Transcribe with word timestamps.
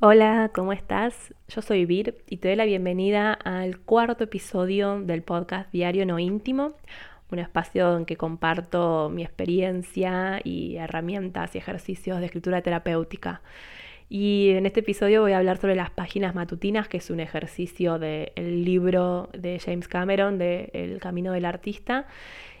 Hola, 0.00 0.52
¿cómo 0.54 0.72
estás? 0.72 1.34
Yo 1.48 1.60
soy 1.60 1.84
Vir 1.84 2.22
y 2.28 2.36
te 2.36 2.46
doy 2.46 2.56
la 2.56 2.66
bienvenida 2.66 3.32
al 3.32 3.80
cuarto 3.80 4.22
episodio 4.22 5.00
del 5.00 5.22
podcast 5.22 5.72
Diario 5.72 6.06
No 6.06 6.20
Íntimo, 6.20 6.76
un 7.32 7.40
espacio 7.40 7.96
en 7.96 8.04
que 8.04 8.16
comparto 8.16 9.10
mi 9.12 9.24
experiencia 9.24 10.40
y 10.44 10.76
herramientas 10.76 11.56
y 11.56 11.58
ejercicios 11.58 12.20
de 12.20 12.26
escritura 12.26 12.62
terapéutica. 12.62 13.42
Y 14.08 14.50
en 14.50 14.66
este 14.66 14.80
episodio 14.80 15.20
voy 15.22 15.32
a 15.32 15.38
hablar 15.38 15.58
sobre 15.58 15.74
las 15.74 15.90
páginas 15.90 16.32
matutinas, 16.32 16.86
que 16.86 16.98
es 16.98 17.10
un 17.10 17.18
ejercicio 17.18 17.98
del 17.98 18.64
libro 18.64 19.30
de 19.36 19.58
James 19.58 19.88
Cameron, 19.88 20.38
de 20.38 20.70
El 20.74 21.00
Camino 21.00 21.32
del 21.32 21.44
Artista, 21.44 22.06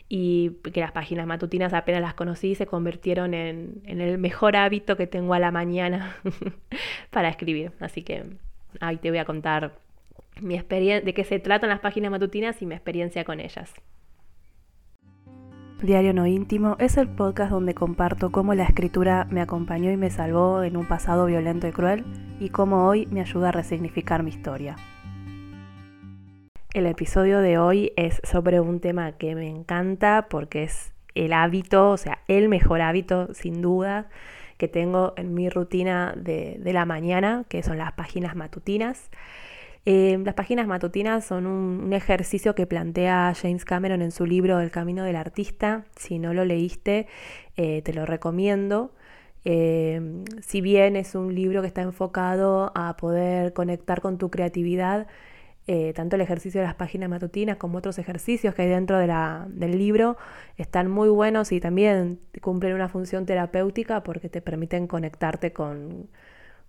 y 0.08 0.50
que 0.72 0.80
las 0.80 0.92
páginas 0.92 1.26
matutinas 1.26 1.74
apenas 1.74 2.00
las 2.00 2.14
conocí 2.14 2.54
se 2.54 2.66
convirtieron 2.66 3.34
en, 3.34 3.82
en 3.84 4.00
el 4.00 4.18
mejor 4.18 4.56
hábito 4.56 4.96
que 4.96 5.06
tengo 5.06 5.34
a 5.34 5.38
la 5.38 5.50
mañana 5.50 6.16
para 7.10 7.28
escribir. 7.28 7.72
Así 7.80 8.02
que 8.02 8.24
ahí 8.80 8.96
te 8.96 9.10
voy 9.10 9.18
a 9.18 9.24
contar 9.24 9.78
mi 10.40 10.54
experiencia, 10.54 11.04
de 11.04 11.14
qué 11.14 11.24
se 11.24 11.38
tratan 11.38 11.70
las 11.70 11.80
páginas 11.80 12.10
matutinas 12.10 12.60
y 12.62 12.66
mi 12.66 12.74
experiencia 12.74 13.24
con 13.24 13.40
ellas. 13.40 13.72
Diario 15.82 16.12
No 16.12 16.26
Íntimo 16.26 16.76
es 16.80 16.96
el 16.96 17.08
podcast 17.08 17.52
donde 17.52 17.72
comparto 17.72 18.32
cómo 18.32 18.52
la 18.54 18.64
escritura 18.64 19.28
me 19.30 19.40
acompañó 19.40 19.92
y 19.92 19.96
me 19.96 20.10
salvó 20.10 20.64
en 20.64 20.76
un 20.76 20.86
pasado 20.86 21.26
violento 21.26 21.68
y 21.68 21.72
cruel 21.72 22.04
y 22.40 22.48
cómo 22.48 22.88
hoy 22.88 23.06
me 23.06 23.20
ayuda 23.20 23.50
a 23.50 23.52
resignificar 23.52 24.24
mi 24.24 24.30
historia. 24.30 24.74
El 26.78 26.86
episodio 26.86 27.40
de 27.40 27.58
hoy 27.58 27.92
es 27.96 28.20
sobre 28.22 28.60
un 28.60 28.78
tema 28.78 29.10
que 29.10 29.34
me 29.34 29.48
encanta 29.48 30.28
porque 30.30 30.62
es 30.62 30.92
el 31.16 31.32
hábito, 31.32 31.90
o 31.90 31.96
sea, 31.96 32.20
el 32.28 32.48
mejor 32.48 32.82
hábito 32.82 33.34
sin 33.34 33.60
duda 33.60 34.08
que 34.58 34.68
tengo 34.68 35.12
en 35.16 35.34
mi 35.34 35.50
rutina 35.50 36.14
de, 36.16 36.60
la 36.64 36.84
mañana, 36.84 37.44
que 37.48 37.64
son 37.64 37.78
las 37.78 37.94
páginas 37.94 38.36
matutinas. 38.36 39.10
Eh, 39.86 40.20
las 40.24 40.34
páginas 40.34 40.68
matutinas 40.68 41.24
son 41.24 41.46
un, 41.46 41.92
ejercicio 41.92 42.54
que 42.54 42.68
plantea 42.68 43.34
James 43.34 43.64
Cameron 43.64 44.00
en 44.00 44.12
su 44.12 44.24
libro 44.24 44.60
El 44.60 44.70
Camino 44.70 45.02
del 45.02 45.16
Artista. 45.16 45.84
Si 45.96 46.20
no 46.20 46.32
lo 46.32 46.44
leíste, 46.44 47.08
eh, 47.56 47.82
te 47.82 47.92
lo 47.92 48.06
recomiendo. 48.06 48.92
Eh, 49.44 50.22
si 50.42 50.60
bien 50.60 50.94
es 50.94 51.16
un 51.16 51.34
libro 51.34 51.60
que 51.60 51.66
está 51.66 51.82
enfocado 51.82 52.70
a 52.76 52.96
poder 52.96 53.52
conectar 53.52 54.00
con 54.00 54.16
tu 54.16 54.30
creatividad, 54.30 55.08
tanto 55.94 56.16
el 56.16 56.22
ejercicio 56.22 56.60
de 56.60 56.66
las 56.66 56.76
páginas 56.76 57.10
matutinas 57.10 57.58
como 57.58 57.78
otros 57.78 57.98
ejercicios 57.98 58.54
que 58.54 58.62
hay 58.62 58.68
dentro 58.68 58.98
del 58.98 59.78
libro 59.78 60.16
están 60.56 60.90
muy 60.90 61.10
buenos 61.10 61.52
y 61.52 61.60
también 61.60 62.20
cumplen 62.40 62.74
una 62.74 62.88
función 62.88 63.26
terapéutica 63.26 64.02
porque 64.02 64.30
te 64.30 64.40
permiten 64.40 64.86
conectarte 64.86 65.52
con, 65.52 66.08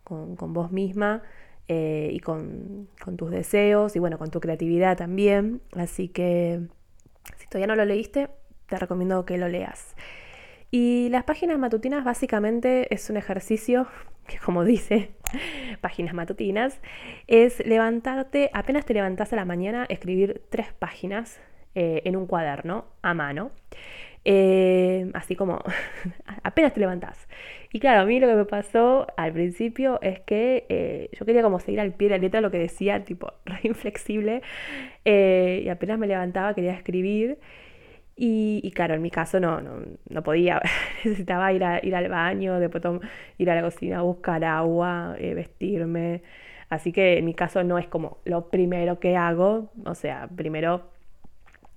con 0.03 0.53
vos 0.53 0.72
misma 0.72 1.23
eh, 1.72 2.09
y 2.11 2.20
con, 2.20 2.89
tus 3.16 3.30
deseos 3.30 3.95
y 3.95 4.00
bueno, 4.00 4.17
con 4.17 4.31
tu 4.31 4.39
creatividad 4.39 4.97
también. 4.97 5.61
Así 5.73 6.08
que 6.08 6.61
si 7.38 7.47
todavía 7.47 7.67
no 7.67 7.75
lo 7.75 7.86
leíste, 7.86 8.27
te 8.67 8.80
recomiendo 8.80 9.23
que 9.23 9.38
lo 9.38 9.47
leas. 9.47 9.95
Y 10.72 11.09
las 11.09 11.23
páginas 11.23 11.58
matutinas 11.58 12.03
básicamente 12.03 12.94
es 12.94 13.09
un 13.09 13.17
ejercicio 13.17 13.88
que 14.28 14.38
como 14.38 14.64
dice, 14.64 15.11
páginas 15.81 16.14
matutinas, 16.14 16.80
es 17.28 17.66
levantarte, 17.66 18.50
apenas 18.53 18.86
te 18.86 18.94
levantas 18.94 19.34
a 19.34 19.36
la 19.36 19.45
mañana, 19.45 19.86
escribir 19.89 20.42
tres 20.50 20.67
páginas 20.73 21.42
eh, 21.76 22.02
en 22.06 22.16
un 22.16 22.28
cuaderno 22.28 22.86
a 23.02 23.14
mano. 23.14 23.52
Eh, 24.26 25.09
así 25.14 25.36
como 25.36 25.64
apenas 26.44 26.73
te 26.73 26.80
levantás. 26.80 27.28
Y 27.72 27.80
claro, 27.80 28.02
a 28.02 28.06
mí 28.06 28.20
lo 28.20 28.28
que 28.28 28.36
me 28.36 28.45
pasó 28.45 29.08
al 29.17 29.31
principio 29.31 30.00
es 30.02 30.20
que 30.20 30.66
eh, 30.70 31.09
yo 31.14 31.26
quería 31.26 31.42
como 31.42 31.59
seguir 31.59 31.80
al 31.80 31.94
pie 31.94 32.09
de 32.09 32.16
la 32.17 32.22
letra 32.22 32.42
lo 32.42 32.52
que 32.52 32.59
decía, 32.59 33.04
tipo, 33.06 33.33
re 33.45 33.59
inflexible, 33.64 34.42
y 35.06 35.70
apenas 35.70 35.98
me 35.98 36.06
levantaba 36.06 36.54
quería 36.54 36.73
escribir. 36.73 37.39
Y, 38.21 38.69
claro, 38.75 38.95
en 38.95 39.02
mi 39.02 39.11
caso 39.11 39.39
no, 39.39 39.61
no, 39.61 40.23
podía, 40.23 40.61
necesitaba 41.05 41.53
ir, 41.53 41.63
a, 41.63 41.80
ir 41.85 41.95
al 41.95 42.09
baño, 42.09 42.59
después 42.59 42.83
ir 43.37 43.49
a 43.49 43.55
la 43.55 43.61
cocina 43.61 43.99
a 43.99 44.02
buscar 44.02 44.43
agua, 44.43 45.15
vestirme. 45.17 46.21
Así 46.69 46.91
que 46.91 47.17
en 47.17 47.25
mi 47.25 47.33
caso 47.33 47.63
no 47.63 47.77
es 47.77 47.87
como 47.87 48.19
lo 48.25 48.49
primero 48.49 48.99
que 48.99 49.15
hago, 49.15 49.71
o 49.85 49.95
sea, 49.95 50.27
primero 50.35 50.89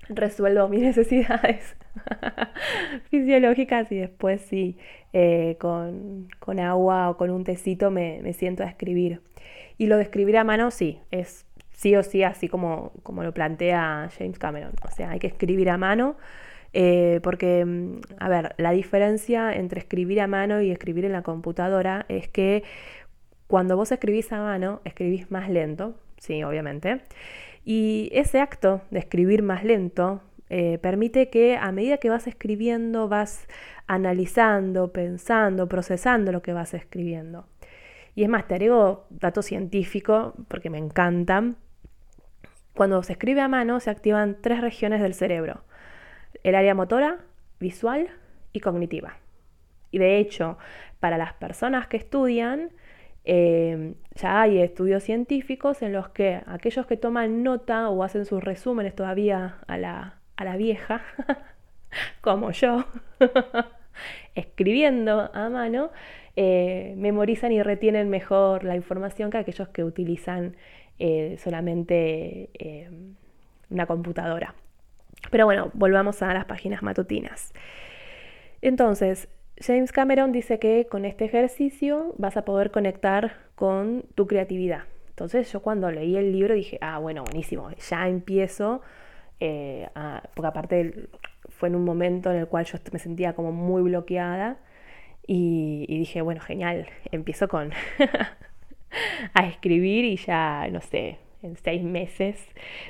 resuelvo 0.09 0.69
mis 0.69 0.83
necesidades 0.83 1.77
fisiológicas 3.11 3.91
y 3.93 3.99
después 3.99 4.41
sí, 4.43 4.77
eh, 5.13 5.57
con, 5.59 6.29
agua 6.59 7.11
o 7.11 7.17
con 7.17 7.31
un 7.31 7.45
tecito 7.45 7.91
me, 7.91 8.33
siento 8.33 8.63
a 8.63 8.67
escribir. 8.67 9.21
Y 9.79 9.87
lo 9.87 9.97
de 9.97 10.03
escribir 10.03 10.37
a 10.37 10.45
mano 10.45 10.71
sí, 10.71 11.01
es 11.11 11.47
sí 11.83 11.97
o 11.97 12.03
sí 12.05 12.23
así 12.23 12.49
como, 12.49 12.93
como 13.03 13.25
lo 13.25 13.35
plantea 13.35 14.09
James 14.17 14.39
Cameron. 14.39 14.73
O 14.87 14.91
sea, 14.91 15.11
hay 15.11 15.19
que 15.19 15.27
escribir 15.27 15.69
a 15.69 15.77
mano. 15.77 16.17
Eh, 16.75 17.21
porque, 17.23 17.65
mm, 17.65 18.01
a 18.19 18.29
ver, 18.29 18.55
la 18.57 18.71
diferencia 18.71 19.53
entre 19.53 19.81
escribir 19.81 20.21
a 20.21 20.27
mano 20.27 20.63
y 20.63 20.71
escribir 20.71 21.05
en 21.05 21.13
la 21.13 21.23
computadora 21.23 22.07
es 22.09 22.29
que 22.29 22.63
cuando 23.47 23.77
vos 23.77 23.93
escribís 23.93 24.33
a 24.33 24.41
mano, 24.41 24.81
escribís 24.85 25.31
más 25.31 25.51
lento, 25.51 25.97
sí, 26.19 26.43
obviamente, 26.45 27.03
y 27.65 28.09
ese 28.13 28.41
acto 28.41 28.81
de 28.91 29.01
escribir 29.01 29.43
más 29.43 29.65
lento 29.65 30.23
eh, 30.49 30.79
permite 30.79 31.31
que 31.31 31.57
a 31.57 31.73
medida 31.73 31.99
que 31.99 32.11
vas 32.11 32.27
escribiendo 32.27 33.09
vas 33.09 33.47
analizando, 33.87 34.93
pensando, 34.93 35.69
procesando 35.69 36.33
lo 36.33 36.43
que 36.43 36.53
vas 36.55 36.75
escribiendo. 36.75 37.47
Y 38.15 38.25
es 38.25 38.29
más, 38.29 38.47
te 38.47 38.55
agrego 38.55 39.07
datos 39.11 39.47
científicos 39.47 40.35
porque 40.49 40.71
me 40.71 40.79
encantan. 40.79 41.57
Cuando 42.75 43.03
se 43.03 43.13
escribe 43.13 43.41
a 43.41 43.49
mano 43.49 43.81
se 43.81 43.91
activan 43.91 44.37
tres 44.41 44.61
regiones 44.61 45.01
del 45.01 45.15
cerebro. 45.15 45.63
El 46.43 46.55
área 46.55 46.75
motora, 46.75 47.19
visual 47.61 48.09
y 48.53 48.61
cognitiva. 48.61 49.17
Y 49.91 49.99
de 49.99 50.19
hecho, 50.19 50.59
para 51.01 51.19
las 51.19 51.35
personas 51.35 51.87
que 51.87 51.99
estudian, 51.99 52.71
eh, 53.25 53.95
ya 54.15 54.43
hay 54.43 54.59
estudios 54.59 55.03
científicos 55.05 55.83
en 55.83 55.93
los 55.93 56.09
que 56.09 56.41
aquellos 56.47 56.87
que 56.87 56.97
toman 56.97 57.43
nota 57.43 57.89
o 57.89 58.03
hacen 58.03 58.25
sus 58.25 58.43
resúmenes 58.43 58.95
todavía 58.97 59.59
a 59.67 59.77
la, 59.77 60.19
a 60.37 60.45
la 60.45 60.57
vieja, 60.57 61.03
como 62.21 62.51
yo, 62.51 62.85
escribiendo 64.35 65.31
a 65.35 65.51
mano, 65.51 65.91
eh, 66.35 66.95
memorizan 66.97 67.53
y 67.53 67.63
retienen 67.63 68.09
mejor 68.09 68.65
la 68.65 68.75
información 68.75 69.31
que 69.31 69.39
aquellos 69.39 69.69
que 69.69 69.85
utilizan 69.85 70.57
eh, 70.99 71.37
solamente 71.39 72.51
eh, 72.55 72.91
una 73.71 73.87
computadora. 73.87 74.55
Pero 75.31 75.47
bueno, 75.47 75.71
volvamos 75.75 76.23
a 76.23 76.33
las 76.35 76.45
páginas 76.45 76.83
matutinas. 76.83 77.53
Entonces, 78.61 79.29
James 79.59 79.93
Cameron 79.93 80.33
dice 80.33 80.59
que 80.59 80.87
con 80.91 81.05
este 81.05 81.25
ejercicio 81.25 82.15
vas 82.19 82.37
a 82.37 82.45
poder 82.45 82.71
conectar 82.71 83.37
con 83.55 84.05
tu 84.15 84.27
creatividad. 84.27 84.85
Entonces 85.11 85.53
yo 85.53 85.61
cuando 85.61 85.91
leí 85.91 86.17
el 86.17 86.33
libro 86.33 86.55
dije, 86.55 86.79
ah, 86.81 86.99
bueno, 86.99 87.23
buenísimo, 87.25 87.71
ya 87.71 88.09
empiezo 88.09 88.81
eh, 89.45 89.89
porque 90.35 90.47
aparte 90.47 91.09
fue 91.49 91.69
en 91.69 91.75
un 91.75 91.85
momento 91.85 92.31
en 92.31 92.37
el 92.37 92.47
cual 92.47 92.65
yo 92.65 92.79
me 92.93 93.01
sentía 93.01 93.35
como 93.35 93.51
muy 93.51 93.83
bloqueada 93.83 94.59
y, 95.27 95.87
dije, 95.89 96.23
bueno, 96.23 96.41
genial, 96.41 96.87
empiezo 97.11 97.49
con 97.49 97.73
a 99.35 99.47
escribir 99.47 100.05
y 100.05 100.17
ya, 100.17 100.69
no 100.71 100.81
sé, 100.81 101.19
en 101.43 101.57
seis 101.57 101.83
meses 101.83 102.45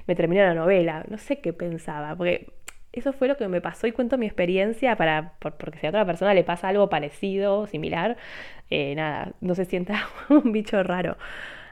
me 0.07 0.15
terminó 0.15 0.43
la 0.43 0.55
novela, 0.55 1.05
no 1.09 1.19
sé 1.19 1.41
qué 1.41 1.53
pensaba, 1.53 2.15
porque 2.17 2.53
eso 2.93 3.13
fue 3.13 3.29
lo 3.29 3.37
que 3.37 3.49
me 3.49 3.61
pasó 3.61 3.87
y 3.87 3.93
cuento 3.93 4.19
mi 4.19 4.27
experiencia 4.27 4.97
para, 4.97 5.35
porque 5.39 5.79
si 5.79 5.87
a 5.87 5.91
otra 5.91 6.05
persona 6.05 6.35
le 6.35 6.45
pasa 6.45 6.69
algo 6.69 6.89
parecido, 6.91 7.67
similar, 7.67 8.17
eh, 8.71 8.95
nada, 8.95 9.33
no 9.41 9.55
se 9.55 9.65
sienta 9.65 10.09
un 10.29 10.53
bicho 10.53 10.83
raro. 10.83 11.17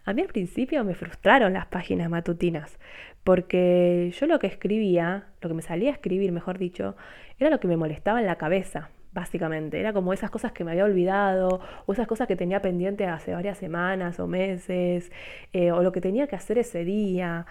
A 0.05 0.15
mí 0.15 0.23
al 0.23 0.29
principio 0.29 0.83
me 0.83 0.95
frustraron 0.95 1.53
las 1.53 1.67
páginas 1.67 2.09
matutinas, 2.09 2.79
porque 3.23 4.13
yo 4.19 4.27
lo 4.27 4.39
que 4.39 4.47
escribía, 4.47 5.27
lo 5.43 5.51
que 5.51 5.55
me 5.55 5.63
salía 5.63 5.91
a 5.91 5.93
escribir, 5.93 6.33
mejor 6.33 6.59
dicho, 6.59 6.97
era 7.39 7.51
lo 7.51 7.61
que 7.61 7.69
me 7.69 7.77
molestaba 7.77 8.21
en 8.21 8.27
la 8.27 8.37
cabeza, 8.37 8.91
básicamente. 9.13 9.81
Era 9.81 9.93
como 9.93 10.13
esas 10.13 10.31
cosas 10.31 10.53
que 10.53 10.65
me 10.65 10.73
había 10.73 10.85
olvidado, 10.85 11.61
o 11.87 11.93
esas 11.93 12.07
cosas 12.07 12.29
que 12.29 12.37
tenía 12.37 12.63
pendiente 12.63 13.07
hace 13.07 13.33
varias 13.35 13.59
semanas 13.59 14.21
o 14.21 14.27
meses, 14.27 15.11
eh, 15.53 15.73
o 15.73 15.83
lo 15.83 15.93
que 15.93 16.01
tenía 16.01 16.27
que 16.27 16.37
hacer 16.37 16.59
ese 16.59 16.85
día. 16.85 17.47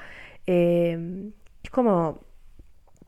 Eh, 0.48 1.32
es 1.64 1.70
como, 1.72 2.22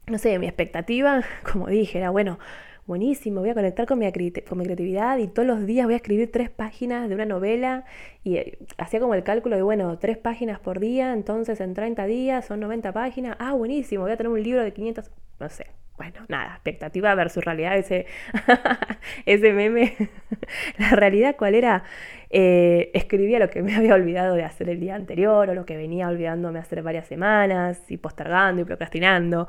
no 0.07 0.18
sé, 0.18 0.38
mi 0.39 0.48
expectativa, 0.48 1.24
como 1.51 1.68
dije, 1.68 2.00
era, 2.00 2.09
bueno, 2.09 2.39
buenísimo, 2.88 3.42
voy 3.42 3.50
a 3.51 3.53
conectar 3.53 3.86
con 3.86 4.00
mi, 4.00 4.12
con 4.48 4.57
mi 4.57 4.65
creatividad 4.65 5.18
y 5.18 5.27
todos 5.27 5.48
los 5.48 5.65
días 5.65 5.86
voy 5.86 5.94
a 5.94 5.98
escribir 5.98 6.31
tres 6.31 6.50
páginas 6.50 7.07
de 7.07 7.15
una 7.15 7.25
novela 7.25 7.86
y 8.24 8.38
eh, 8.38 8.57
hacía 8.77 9.00
como 9.00 9.13
el 9.13 9.24
cálculo 9.24 9.56
de, 9.56 9.62
bueno, 9.62 9.98
tres 10.00 10.18
páginas 10.18 10.59
por 10.59 10.80
día, 10.80 11.13
entonces 11.13 11.62
en 11.62 11.74
30 11.74 12.06
días 12.06 12.45
son 12.45 12.59
90 12.59 12.92
páginas, 12.92 13.38
ah, 13.39 13.53
buenísimo, 13.53 14.03
voy 14.03 14.12
a 14.12 14.18
tener 14.18 14.31
un 14.31 14.44
libro 14.44 14.63
de 14.63 14.74
500, 14.74 15.12
no 15.39 15.50
sé, 15.50 15.68
bueno, 16.01 16.25
nada, 16.30 16.53
expectativa 16.53 17.13
versus 17.13 17.45
realidad, 17.45 17.77
ese, 17.77 18.07
ese 19.27 19.53
meme. 19.53 19.95
la 20.80 20.89
realidad, 20.92 21.36
¿cuál 21.38 21.53
era? 21.53 21.83
Eh, 22.31 22.89
escribía 22.95 23.38
lo 23.38 23.51
que 23.51 23.62
me 23.62 23.75
había 23.77 23.94
olvidado 23.94 24.33
de 24.33 24.44
hacer 24.44 24.68
el 24.69 24.80
día 24.80 24.95
anterior 24.95 25.48
o 25.48 25.53
lo 25.53 25.63
que 25.63 25.77
venía 25.77 26.07
olvidándome 26.07 26.57
hacer 26.57 26.81
varias 26.81 27.06
semanas 27.06 27.80
y 27.92 27.98
postergando 27.98 28.63
y 28.63 28.65
procrastinando. 28.65 29.48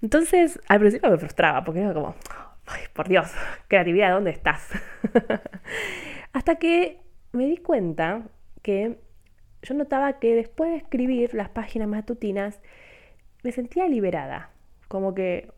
Entonces, 0.00 0.58
al 0.68 0.80
principio 0.80 1.10
me 1.10 1.18
frustraba 1.18 1.62
porque 1.64 1.80
era 1.80 1.92
como, 1.92 2.14
Ay, 2.66 2.84
por 2.94 3.08
Dios, 3.08 3.30
creatividad, 3.68 4.10
¿dónde 4.10 4.30
estás? 4.30 4.70
Hasta 6.32 6.54
que 6.54 6.98
me 7.32 7.44
di 7.44 7.58
cuenta 7.58 8.22
que 8.62 8.96
yo 9.60 9.74
notaba 9.74 10.18
que 10.18 10.34
después 10.34 10.70
de 10.70 10.76
escribir 10.78 11.34
las 11.34 11.50
páginas 11.50 11.88
matutinas, 11.88 12.58
me 13.42 13.52
sentía 13.52 13.86
liberada. 13.86 14.51
Como 14.92 15.14
que 15.14 15.48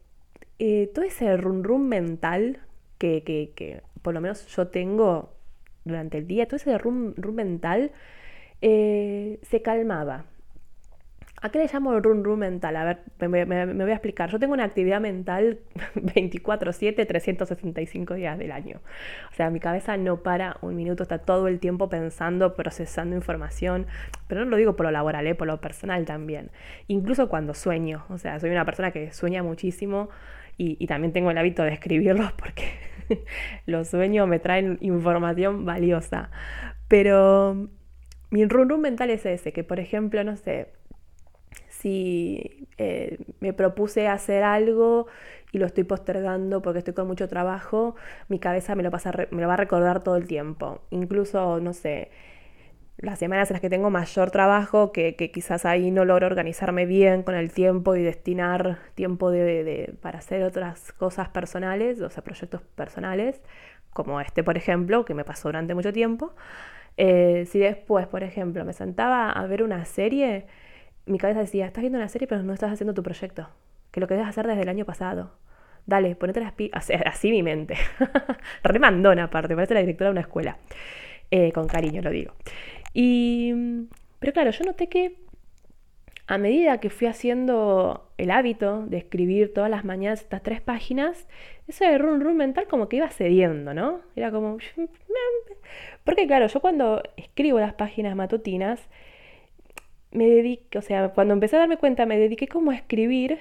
eh, 0.60 0.92
todo 0.94 1.04
ese 1.04 1.36
run 1.36 1.64
run 1.64 1.88
mental 1.88 2.60
que, 2.98 3.25
que, 3.25 3.50
que, 3.56 3.82
por 4.02 4.14
lo 4.14 4.20
menos 4.20 4.46
yo 4.46 4.69
tengo 4.69 5.34
durante 5.84 6.19
el 6.19 6.28
día, 6.28 6.46
todo 6.46 6.56
ese 6.56 6.78
run 6.78 7.14
run 7.16 7.34
mental 7.34 7.90
eh, 8.62 9.40
se 9.42 9.60
calmaba. 9.60 10.26
¿A 11.44 11.50
qué 11.50 11.58
le 11.58 11.69
llamo 11.70 12.00
run 12.00 12.25
run 12.25 12.38
mental? 12.38 12.75
A 12.75 12.85
ver, 12.85 13.29
me, 13.29 13.44
voy 13.44 13.91
a 13.91 13.93
explicar. 13.93 14.31
Yo 14.31 14.38
tengo 14.38 14.55
una 14.55 14.64
actividad 14.64 14.99
mental 14.99 15.58
24/7, 15.94 17.06
365 17.06 18.14
días 18.14 18.38
del 18.38 18.50
año. 18.50 18.81
O 19.31 19.35
sea, 19.35 19.50
mi 19.50 19.61
cabeza 19.61 19.99
no 19.99 20.23
para 20.23 20.56
un 20.62 20.75
minuto, 20.75 21.02
está 21.02 21.19
todo 21.19 21.46
el 21.49 21.61
tiempo 21.61 21.91
pensando, 21.91 22.55
procesando 22.56 23.14
información. 23.14 23.87
Pero 24.26 24.46
no 24.46 24.52
lo 24.52 24.56
digo 24.56 24.75
por 24.75 24.87
lo 24.87 24.93
laboral, 24.93 25.26
¿eh? 25.26 25.35
por 25.35 25.46
lo 25.46 25.61
personal 25.61 26.06
también. 26.06 26.50
Incluso 26.88 27.29
cuando 27.29 27.52
sueño. 27.52 28.06
O 28.08 28.17
sea, 28.17 28.41
soy 28.41 28.49
una 28.49 28.64
persona 28.64 28.91
que 28.91 29.12
sueña 29.12 29.43
muchísimo 29.43 30.08
y, 30.56 30.79
y 30.82 30.87
también 30.87 31.12
tengo 31.12 31.31
el 31.31 31.37
hábito 31.37 31.62
de 31.62 31.75
escribirlos 31.75 32.32
porque 32.38 32.73
los 33.67 33.88
sueños 33.88 34.26
me 34.26 34.38
traen 34.38 34.79
información 34.81 35.67
valiosa. 35.67 36.31
Pero 36.88 37.69
mi 38.31 38.46
run 38.46 38.70
run 38.70 38.81
mental 38.81 39.11
es 39.11 39.26
ese, 39.26 39.52
que 39.52 39.62
por 39.62 39.79
ejemplo, 39.79 40.25
no 40.25 40.37
sé 40.37 40.73
si 41.84 42.66
eh, 42.78 43.19
me 43.40 43.52
propuse 43.52 44.08
hacer 44.08 44.42
algo 44.42 45.06
y 45.52 45.58
lo 45.58 45.66
estoy 45.66 45.84
postergando 45.84 46.62
porque 46.62 46.78
estoy 46.78 46.94
con 46.94 47.06
mucho 47.06 47.28
trabajo, 47.28 47.94
mi 48.28 48.38
cabeza 48.38 48.75
me 48.75 48.82
lo, 48.82 48.90
va 48.90 49.54
a 49.54 49.56
recordar 49.58 50.02
todo 50.02 50.16
el 50.16 50.26
tiempo. 50.26 50.81
Incluso, 50.88 51.60
no 51.60 51.75
sé, 51.75 52.10
las 52.96 53.19
semanas 53.19 53.50
en 53.50 53.56
las 53.56 53.60
que 53.60 53.69
tengo 53.69 53.90
mayor 53.90 54.31
trabajo, 54.31 54.92
que, 54.92 55.14
quizás 55.14 55.66
ahí 55.66 55.90
no 55.90 56.06
logro 56.06 56.26
organizarme 56.26 56.86
bien 56.86 57.22
con 57.22 57.34
el 57.34 57.52
tiempo 57.52 57.94
y 57.96 58.02
destinar 58.02 58.78
tiempo 58.94 59.31
de, 59.31 59.94
para 60.00 60.20
hacer 60.20 60.42
otras 60.42 60.90
cosas 60.92 61.28
personales, 61.28 62.00
o 62.00 62.08
sea, 62.08 62.25
proyectos 62.25 62.62
personales, 62.62 63.42
como 63.92 64.22
este, 64.22 64.42
por 64.42 64.56
ejemplo, 64.56 65.04
que 65.04 65.12
me 65.12 65.25
pasó 65.25 65.48
durante 65.48 65.75
mucho 65.75 65.92
tiempo. 65.92 66.32
Eh, 66.96 67.44
si 67.50 67.58
después, 67.58 68.06
por 68.06 68.22
ejemplo, 68.22 68.64
me 68.64 68.72
sentaba 68.72 69.31
a 69.31 69.46
ver 69.46 69.62
una 69.62 69.84
serie, 69.84 70.46
mi 71.06 71.19
cabeza 71.19 71.41
decía, 71.41 71.67
estás 71.67 71.83
viendo 71.83 71.99
una 71.99 72.09
serie 72.09 72.27
pero 72.27 72.43
no 72.43 72.53
estás 72.53 72.73
haciendo 72.73 72.95
tu 72.95 73.03
proyecto, 73.03 73.49
que 73.91 74.01
lo 74.01 74.09
que 74.09 74.15
debes 74.15 74.29
hacer 74.29 74.47
desde 74.47 74.62
el 74.62 74.69
año 74.69 74.85
pasado. 74.85 75.33
Dale, 75.87 76.17
ponete 76.17 76.41
las 76.41 76.53
pilas, 76.53 76.91
así 77.06 77.31
mi 77.31 77.43
mente. 77.43 77.77
Remandona 78.62 79.25
aparte, 79.25 79.55
parece 79.55 79.75
la 79.75 79.81
directora 79.81 80.09
de 80.09 80.12
una 80.12 80.21
escuela. 80.23 80.59
Eh, 81.31 81.53
con 81.53 81.67
cariño 81.67 82.01
lo 82.03 82.11
digo. 82.11 82.35
Y, 82.93 83.53
pero 84.19 84.33
claro, 84.33 84.51
yo 84.51 84.65
noté 84.65 84.89
que 84.89 85.17
a 86.27 86.39
medida 86.39 86.79
que 86.79 86.91
fui 86.91 87.06
haciendo 87.06 88.11
el 88.17 88.31
hábito 88.31 88.87
de 88.87 88.97
escribir 88.97 89.53
todas 89.53 89.71
las 89.71 89.85
mañanas 89.85 90.23
estas 90.23 90.43
tres 90.43 90.61
páginas, 90.61 91.27
ese 91.69 91.99
run 91.99 92.21
run 92.21 92.37
mental 92.37 92.67
como 92.67 92.89
que 92.89 92.97
iba 92.97 93.09
cediendo, 93.11 93.75
¿no? 93.75 94.01
Era 94.17 94.31
como... 94.31 94.59
Porque 96.05 96.27
claro, 96.27 96.47
yo 96.47 96.61
cuando 96.61 97.03
escribo 97.17 97.61
las 97.61 97.75
páginas 97.75 98.17
matutinas, 98.17 98.89
me 100.14 100.26
dediqué, 100.26 100.78
o 100.78 100.82
sea, 100.82 101.11
cuando 101.11 101.34
empecé 101.34 101.56
a 101.56 101.61
darme 101.61 101.76
cuenta, 101.76 102.06
me 102.06 102.19
dediqué 102.19 102.49
como 102.49 102.70
a 102.70 102.75
escribir 102.75 103.38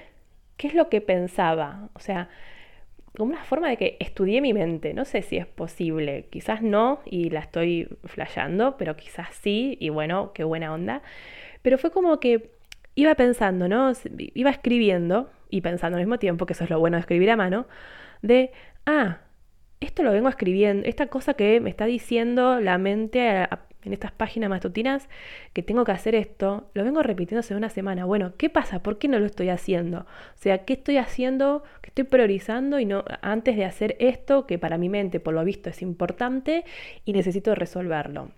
qué 0.56 0.68
es 0.68 0.74
lo 0.74 0.88
que 0.88 1.00
pensaba. 1.00 1.88
O 1.94 2.00
sea, 2.00 2.28
como 3.16 3.32
una 3.32 3.44
forma 3.44 3.68
de 3.68 3.76
que 3.76 3.96
estudié 4.00 4.40
mi 4.40 4.52
mente. 4.52 4.92
No 4.94 5.04
sé 5.04 5.22
si 5.22 5.36
es 5.36 5.46
posible, 5.46 6.26
quizás 6.30 6.62
no 6.62 7.00
y 7.06 7.30
la 7.30 7.40
estoy 7.40 7.88
flasheando, 8.04 8.76
pero 8.76 8.96
quizás 8.96 9.28
sí, 9.42 9.76
y 9.80 9.88
bueno, 9.88 10.32
qué 10.34 10.44
buena 10.44 10.72
onda. 10.74 11.02
Pero 11.62 11.78
fue 11.78 11.90
como 11.90 12.20
que 12.20 12.50
iba 12.96 13.14
pensando, 13.14 13.68
¿no? 13.68 13.92
Iba 14.34 14.50
escribiendo 14.50 15.30
y 15.48 15.60
pensando 15.60 15.96
al 15.96 16.02
mismo 16.02 16.18
tiempo, 16.18 16.46
que 16.46 16.54
eso 16.54 16.64
es 16.64 16.70
lo 16.70 16.80
bueno 16.80 16.96
de 16.96 17.02
escribir 17.02 17.30
a 17.30 17.36
mano, 17.36 17.66
de, 18.22 18.50
ah, 18.86 19.18
esto 19.80 20.02
lo 20.02 20.12
vengo 20.12 20.28
escribiendo, 20.28 20.86
esta 20.88 21.06
cosa 21.08 21.34
que 21.34 21.60
me 21.60 21.70
está 21.70 21.86
diciendo 21.86 22.60
la 22.60 22.78
mente 22.78 23.28
a, 23.28 23.60
en 23.84 23.92
estas 23.92 24.12
páginas 24.12 24.50
matutinas 24.50 25.08
que 25.52 25.62
tengo 25.62 25.84
que 25.84 25.92
hacer 25.92 26.14
esto, 26.14 26.70
lo 26.74 26.84
vengo 26.84 27.02
repitiendo 27.02 27.40
hace 27.40 27.54
una 27.54 27.70
semana. 27.70 28.04
Bueno, 28.04 28.34
¿qué 28.36 28.50
pasa? 28.50 28.82
¿Por 28.82 28.98
qué 28.98 29.08
no 29.08 29.18
lo 29.18 29.26
estoy 29.26 29.48
haciendo? 29.48 30.00
O 30.00 30.36
sea, 30.36 30.64
¿qué 30.64 30.74
estoy 30.74 30.96
haciendo? 30.98 31.62
¿Qué 31.80 31.88
estoy 31.88 32.04
priorizando? 32.04 32.78
Y 32.78 32.86
no, 32.86 33.04
antes 33.22 33.56
de 33.56 33.64
hacer 33.64 33.96
esto, 33.98 34.46
que 34.46 34.58
para 34.58 34.78
mi 34.78 34.88
mente, 34.88 35.20
por 35.20 35.34
lo 35.34 35.44
visto, 35.44 35.70
es 35.70 35.82
importante 35.82 36.64
y 37.04 37.12
necesito 37.12 37.54
resolverlo. 37.54 38.30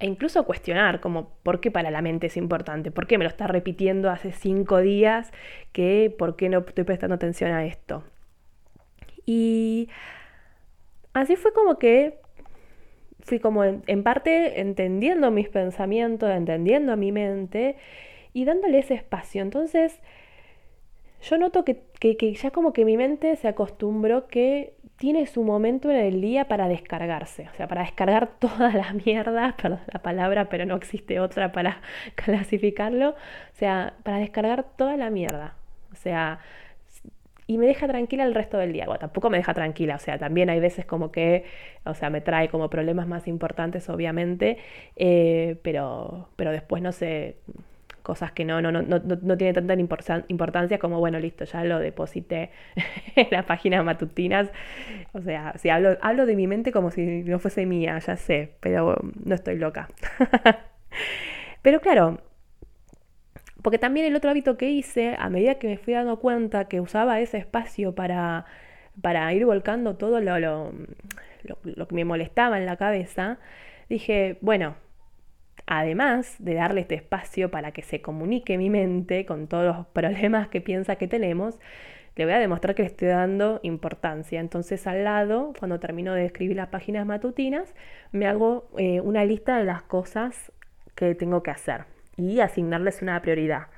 E 0.00 0.06
incluso 0.06 0.44
cuestionar, 0.44 1.00
como, 1.00 1.30
¿por 1.42 1.60
qué 1.60 1.70
para 1.70 1.90
la 1.90 2.02
mente 2.02 2.28
es 2.28 2.36
importante? 2.36 2.90
¿Por 2.90 3.06
qué 3.06 3.18
me 3.18 3.24
lo 3.24 3.30
está 3.30 3.48
repitiendo 3.48 4.10
hace 4.10 4.32
cinco 4.32 4.78
días? 4.78 5.32
Que, 5.72 6.14
¿Por 6.16 6.36
qué 6.36 6.48
no 6.48 6.60
estoy 6.60 6.84
prestando 6.84 7.16
atención 7.16 7.50
a 7.50 7.64
esto? 7.64 8.04
Y 9.26 9.88
así 11.12 11.36
fue 11.36 11.52
como 11.52 11.78
que 11.78 12.20
fui 13.28 13.38
como 13.38 13.62
en, 13.64 14.02
parte 14.02 14.60
entendiendo 14.60 15.30
mis 15.30 15.48
pensamientos, 15.48 16.30
entendiendo 16.30 16.96
mi 16.96 17.12
mente 17.12 17.76
y 18.32 18.44
dándole 18.44 18.78
ese 18.78 18.94
espacio. 18.94 19.42
Entonces, 19.42 20.00
yo 21.22 21.36
noto 21.36 21.64
que, 21.64 21.84
ya 22.34 22.50
como 22.50 22.72
que 22.72 22.84
mi 22.84 22.96
mente 22.96 23.36
se 23.36 23.48
acostumbró 23.48 24.28
que 24.28 24.74
tiene 24.96 25.26
su 25.26 25.44
momento 25.44 25.90
en 25.90 25.96
el 25.96 26.20
día 26.20 26.48
para 26.48 26.66
descargarse, 26.68 27.48
o 27.52 27.54
sea, 27.54 27.68
para 27.68 27.82
descargar 27.82 28.30
toda 28.38 28.72
la 28.72 28.92
mierda, 28.94 29.54
perdón 29.60 29.80
la 29.92 30.00
palabra, 30.00 30.48
pero 30.48 30.64
no 30.64 30.76
existe 30.76 31.20
otra 31.20 31.52
para 31.52 31.82
clasificarlo, 32.14 33.10
o 33.10 33.54
sea, 33.54 33.94
para 34.02 34.18
descargar 34.18 34.64
toda 34.76 34.96
la 34.96 35.10
mierda. 35.10 35.54
O 35.92 35.96
sea, 35.96 36.40
y 37.48 37.56
me 37.58 37.66
deja 37.66 37.88
tranquila 37.88 38.24
el 38.24 38.34
resto 38.34 38.58
del 38.58 38.72
día. 38.74 38.84
Bueno, 38.84 39.00
tampoco 39.00 39.30
me 39.30 39.38
deja 39.38 39.54
tranquila, 39.54 39.96
o 39.96 39.98
sea, 39.98 40.18
también 40.18 40.50
hay 40.50 40.60
veces 40.60 40.84
como 40.84 41.10
que, 41.10 41.44
o 41.84 41.94
sea, 41.94 42.10
me 42.10 42.20
trae 42.20 42.48
como 42.50 42.68
problemas 42.68 43.08
más 43.08 43.26
importantes, 43.26 43.88
obviamente, 43.88 44.58
eh, 44.96 45.58
pero, 45.62 46.28
pero 46.36 46.52
después 46.52 46.82
no 46.82 46.92
sé, 46.92 47.38
cosas 48.02 48.32
que 48.32 48.44
no, 48.44 48.60
no, 48.60 48.70
no, 48.70 48.82
no, 48.82 49.00
no 49.00 49.36
tienen 49.38 49.54
tanta 49.54 49.74
importancia 50.28 50.78
como, 50.78 50.98
bueno, 50.98 51.18
listo, 51.18 51.44
ya 51.44 51.64
lo 51.64 51.78
deposité 51.78 52.50
en 53.16 53.28
las 53.30 53.46
páginas 53.46 53.82
matutinas. 53.82 54.50
O 55.14 55.20
sea, 55.22 55.54
si 55.56 55.70
hablo, 55.70 55.96
hablo 56.02 56.26
de 56.26 56.36
mi 56.36 56.46
mente 56.46 56.70
como 56.70 56.90
si 56.90 57.22
no 57.24 57.38
fuese 57.38 57.64
mía, 57.64 57.98
ya 57.98 58.16
sé, 58.16 58.56
pero 58.60 58.98
no 59.24 59.34
estoy 59.34 59.56
loca. 59.56 59.88
pero 61.62 61.80
claro, 61.80 62.20
porque 63.62 63.78
también 63.78 64.06
el 64.06 64.14
otro 64.14 64.30
hábito 64.30 64.56
que 64.56 64.70
hice, 64.70 65.16
a 65.18 65.28
medida 65.30 65.56
que 65.56 65.68
me 65.68 65.78
fui 65.78 65.94
dando 65.94 66.18
cuenta 66.20 66.66
que 66.68 66.80
usaba 66.80 67.20
ese 67.20 67.38
espacio 67.38 67.94
para, 67.94 68.46
para 69.02 69.32
ir 69.34 69.44
volcando 69.44 69.96
todo 69.96 70.20
lo, 70.20 70.38
lo, 70.38 70.72
lo, 71.64 71.88
que 71.88 71.94
me 71.94 72.04
molestaba 72.04 72.58
en 72.58 72.66
la 72.66 72.76
cabeza, 72.76 73.38
dije, 73.88 74.38
bueno, 74.42 74.76
además 75.66 76.36
de 76.38 76.54
darle 76.54 76.82
este 76.82 76.94
espacio 76.94 77.50
para 77.50 77.72
que 77.72 77.82
se 77.82 78.00
comunique 78.00 78.58
mi 78.58 78.70
mente 78.70 79.26
con 79.26 79.48
todos 79.48 79.64
los 79.64 79.86
problemas 79.92 80.48
que 80.48 80.60
piensa 80.60 80.96
que 80.96 81.08
tenemos, 81.08 81.58
le 82.16 82.24
voy 82.24 82.34
a 82.34 82.38
demostrar 82.38 82.74
que 82.74 82.82
le 82.82 82.88
estoy 82.88 83.08
dando 83.08 83.60
importancia. 83.62 84.40
Entonces 84.40 84.86
al 84.86 85.04
lado, 85.04 85.52
cuando 85.58 85.78
termino 85.80 86.14
de 86.14 86.26
escribir 86.26 86.56
las 86.56 86.68
páginas 86.68 87.06
matutinas, 87.06 87.74
me 88.12 88.26
hago 88.26 88.68
eh, 88.76 89.00
una 89.00 89.24
lista 89.24 89.58
de 89.58 89.64
las 89.64 89.82
cosas 89.82 90.52
que 90.96 91.14
tengo 91.14 91.42
que 91.44 91.52
hacer 91.52 91.97
y 92.18 92.40
asignarles 92.40 93.00
una 93.00 93.20
prioridad. 93.22 93.68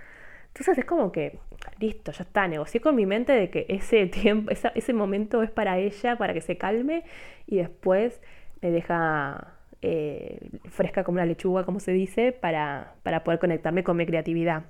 Entonces 0.49 0.79
es 0.79 0.85
como 0.85 1.13
que, 1.13 1.39
listo, 1.79 2.11
ya 2.11 2.25
está, 2.25 2.49
negocié 2.49 2.81
con 2.81 2.97
mi 2.97 3.07
mente 3.07 3.33
de 3.33 3.51
que 3.51 3.67
ese 3.69 4.07
tiempo, 4.07 4.51
ese 4.51 4.93
momento 4.93 5.43
es 5.43 5.51
para 5.51 5.79
ella, 5.79 6.17
para 6.17 6.35
que 6.35 6.41
se 6.41 6.57
calme 6.57 7.05
y 7.47 7.59
después 7.59 8.21
me 8.61 8.71
deja 8.71 9.55
eh, 9.83 10.51
fresca 10.71 11.05
como 11.05 11.17
una 11.17 11.27
lechuga, 11.27 11.65
como 11.65 11.79
se 11.81 11.93
dice, 11.93 12.33
para, 12.33 12.95
para 13.03 13.23
poder 13.23 13.39
conectarme 13.39 13.85
con 13.85 13.97
mi 13.97 14.07
creatividad. 14.07 14.65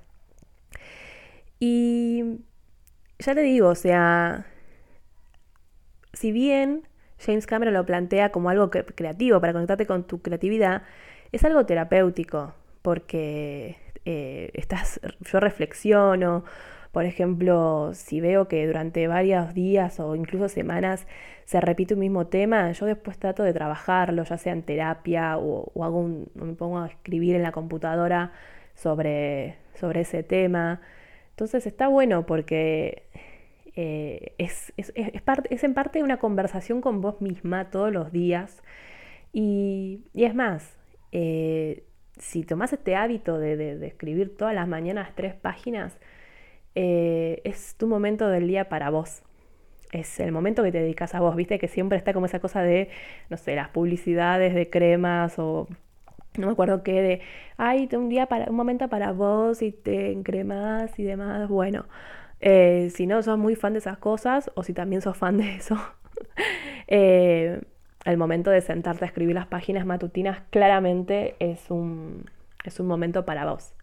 Y 1.59 2.39
ya 3.19 3.35
te 3.35 3.41
digo, 3.41 3.69
o 3.69 3.75
sea, 3.75 4.45
si 6.13 6.31
bien 6.31 6.87
James 7.19 7.47
Cameron 7.47 7.73
lo 7.73 7.85
plantea 7.85 8.31
como 8.31 8.49
algo 8.49 8.69
creativo 8.69 9.39
para 9.39 9.53
conectarte 9.53 9.85
con 9.85 10.05
tu 10.05 10.21
creatividad, 10.21 10.83
es 11.31 11.43
algo 11.45 11.65
terapéutico 11.65 12.53
porque 12.81 13.77
eh, 14.05 14.51
estás, 14.53 14.99
yo 15.21 15.39
reflexiono, 15.39 16.43
Por 16.91 17.05
ejemplo, 17.05 17.91
si 17.93 18.21
veo 18.21 18.47
que 18.47 18.67
durante 18.67 19.07
varios 19.07 19.53
días 19.53 19.99
o 19.99 20.15
incluso 20.15 20.49
semanas 20.49 21.07
se 21.45 21.61
repite 21.61 21.93
un 21.93 22.01
mismo 22.01 22.27
tema, 22.27 22.71
yo 22.73 22.85
después 22.85 23.17
trato 23.17 23.43
de 23.43 23.53
trabajarlo, 23.53 24.23
ya 24.23 24.37
sea 24.37 24.53
en 24.53 24.63
terapia 24.63 25.37
o, 25.37 25.71
hago 25.83 25.99
un, 25.99 26.31
me 26.35 26.53
pongo 26.55 26.79
a 26.79 26.87
escribir 26.87 27.35
en 27.35 27.43
la 27.43 27.51
computadora 27.53 28.33
sobre, 28.75 29.57
sobre 29.75 30.01
ese 30.01 30.23
tema. 30.23 30.81
Entonces 31.31 31.65
está 31.67 31.87
bueno 31.87 32.25
porque 32.25 33.03
eh, 33.75 34.35
es, 34.37 34.73
es, 34.77 34.91
es, 34.95 35.63
en 35.63 35.73
parte 35.73 36.03
una 36.03 36.17
conversación 36.17 36.81
con 36.81 37.01
vos 37.01 37.21
misma 37.21 37.69
todos 37.69 37.91
los 37.91 38.11
días. 38.11 38.61
Y, 39.33 40.01
es 40.13 40.35
más, 40.35 40.77
eh, 41.11 41.83
si 42.21 42.43
tomás 42.43 42.71
este 42.71 42.95
hábito 42.95 43.39
de, 43.39 43.85
escribir 43.85 44.37
todas 44.37 44.53
las 44.53 44.67
mañanas 44.67 45.09
tres 45.15 45.33
páginas, 45.33 45.97
eh, 46.75 47.41
es 47.43 47.75
tu 47.75 47.87
momento 47.87 48.29
del 48.29 48.47
día 48.47 48.69
para 48.69 48.89
vos. 48.91 49.23
Es 49.91 50.19
el 50.19 50.31
momento 50.31 50.63
que 50.63 50.71
te 50.71 50.79
dedicas 50.79 51.15
a 51.15 51.19
vos, 51.19 51.35
viste 51.35 51.59
que 51.59 51.67
siempre 51.67 51.97
está 51.97 52.13
como 52.13 52.27
esa 52.27 52.39
cosa 52.39 52.61
de, 52.61 52.89
no 53.29 53.37
sé, 53.37 53.55
las 53.55 53.69
publicidades 53.69 54.53
de 54.53 54.69
cremas 54.69 55.37
o 55.39 55.67
no 56.37 56.47
me 56.47 56.53
acuerdo 56.53 56.83
qué, 56.83 57.01
de, 57.01 57.21
ay, 57.57 57.89
un 57.93 58.07
día 58.07 58.27
para, 58.27 58.49
un 58.49 58.55
momento 58.55 58.87
para 58.87 59.11
vos 59.11 59.61
y 59.61 59.71
te 59.71 60.11
encremas 60.11 60.97
y 60.99 61.03
demás. 61.03 61.49
Bueno, 61.49 61.85
eh, 62.39 62.89
si 62.93 63.07
no 63.07 63.21
sos 63.23 63.37
muy 63.37 63.55
fan 63.55 63.73
de 63.73 63.79
esas 63.79 63.97
cosas 63.97 64.51
o 64.55 64.63
si 64.63 64.73
también 64.73 65.01
sos 65.01 65.17
fan 65.17 65.37
de 65.37 65.55
eso, 65.55 65.77
eh, 66.87 67.61
el 68.05 68.17
momento 68.17 68.49
de 68.49 68.61
sentarte 68.61 69.05
a 69.05 69.07
escribir 69.07 69.35
las 69.35 69.47
páginas 69.47 69.85
matutinas 69.85 70.41
claramente 70.49 71.35
es 71.39 71.69
un, 71.69 72.25
es 72.63 72.79
un 72.79 72.87
momento 72.87 73.25
para 73.25 73.45
vos. 73.45 73.73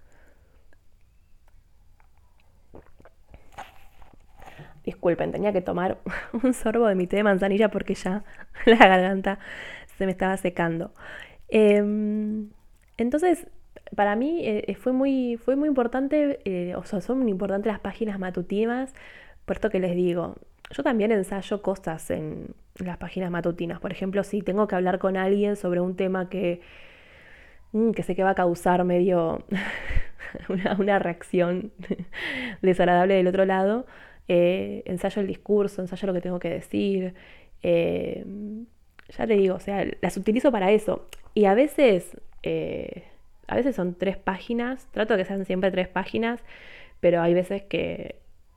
Disculpen, 4.85 5.33
tenía 5.33 5.53
que 5.53 5.61
tomar 5.61 5.99
un 6.43 6.55
sorbo 6.55 6.87
de 6.87 6.95
mi 6.95 7.07
té 7.07 7.17
de 7.17 7.23
manzanilla 7.23 7.71
porque 7.71 7.95
ya 7.95 8.25
la 8.67 8.77
garganta 8.77 9.39
se 9.97 10.07
me 10.07 10.13
estaba 10.13 10.37
secando. 10.37 10.93
Em, 11.49 12.51
entonces, 12.97 13.47
para 13.97 14.17
mí 14.17 14.41
eh, 14.45 14.75
fue, 14.77 14.93
muy, 14.93 15.37
fue 15.37 15.57
muy 15.57 15.69
importante, 15.69 16.41
eh, 16.45 16.75
o 16.77 16.85
sea, 16.85 17.01
son 17.01 17.21
muy 17.21 17.31
importantes 17.31 17.71
las 17.73 17.81
páginas 17.81 18.19
matutinas, 18.19 18.95
por 19.45 19.57
esto 19.57 19.71
que 19.71 19.81
les 19.81 19.95
digo. 19.95 20.37
Yo 20.71 20.83
también 20.83 21.13
ensayo 21.13 21.63
cosas 21.63 22.11
en 22.11 22.55
las 22.77 22.99
páginas 22.99 23.31
matutinas. 23.31 23.81
Por 23.81 23.93
ejemplo, 23.93 24.23
si 24.25 24.43
tengo 24.43 24.69
que 24.69 24.75
hablar 24.77 24.99
con 24.99 25.17
alguien 25.17 25.57
sobre 25.57 25.81
un 25.81 25.97
tema 25.97 26.29
que, 26.29 26.61
mm, 27.73 27.93
que 27.93 28.03
sé 28.03 28.15
que 28.15 28.23
va 28.23 28.31
a 28.31 28.35
causar 28.35 28.85
medio 28.85 29.45
una, 30.79 30.99
reacción 30.99 31.73
desagradable 32.63 33.15
del 33.15 33.27
otro 33.29 33.45
lado, 33.47 33.87
eh, 34.29 34.83
ensayo 34.87 35.23
el 35.23 35.29
discurso, 35.29 35.81
ensayo 35.83 36.07
lo 36.07 36.15
que 36.15 36.21
tengo 36.21 36.39
que 36.39 36.51
decir. 36.51 37.15
ya 37.63 39.27
te 39.27 39.35
digo, 39.35 39.57
o 39.57 39.61
sea, 39.61 39.87
las 40.01 40.17
utilizo 40.17 40.53
para 40.53 40.71
eso. 40.71 41.07
Y 41.35 41.47
a 41.47 41.55
veces 41.55 42.17
a 43.49 43.57
veces 43.57 43.75
son 43.75 43.95
tres 43.95 44.17
páginas, 44.17 44.87
trato 44.93 45.15
de 45.15 45.21
que 45.23 45.25
sean 45.27 45.45
siempre 45.45 45.71
tres 45.71 45.89
páginas, 45.89 46.41
pero 47.01 47.23
hay 47.23 47.35
veces 47.35 47.63
que 47.63 48.17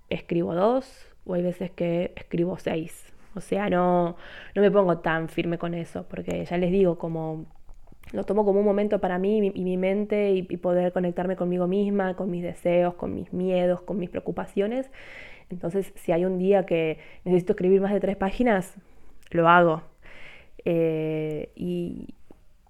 escribo 0.09 0.53
dos 0.53 1.10
o 1.25 1.33
hay 1.33 1.43
veces 1.43 1.71
que 1.71 2.13
escribo 2.15 2.57
seis. 2.57 3.13
O 3.35 3.41
sea, 3.41 3.69
no, 3.69 4.17
no 4.55 4.61
me 4.61 4.71
pongo 4.71 4.99
tan 4.99 5.29
firme 5.29 5.57
con 5.57 5.73
eso, 5.73 6.05
porque 6.09 6.45
ya 6.45 6.57
les 6.57 6.71
digo, 6.71 6.97
como 6.97 7.45
lo 8.11 8.23
tomo 8.25 8.43
como 8.45 8.59
un 8.59 8.65
momento 8.65 8.99
para 8.99 9.17
mí 9.19 9.51
y 9.53 9.63
mi, 9.63 9.77
mente 9.77 10.31
y, 10.31 10.43
poder 10.57 10.91
conectarme 10.91 11.35
conmigo 11.35 11.67
misma, 11.67 12.15
con 12.15 12.29
mis 12.29 12.43
deseos, 12.43 12.95
con 12.95 13.15
mis 13.15 13.31
miedos, 13.31 13.81
con 13.81 13.97
mis 13.97 14.09
preocupaciones. 14.09 14.91
Entonces, 15.49 15.93
si 15.95 16.11
hay 16.11 16.25
un 16.25 16.37
día 16.37 16.65
que 16.65 16.99
necesito 17.23 17.53
escribir 17.53 17.81
más 17.81 17.93
de 17.93 17.99
tres 17.99 18.17
páginas, 18.17 18.75
lo 19.31 19.47
hago. 19.47 19.83
Eh, 20.65 21.51
y, 21.55 22.15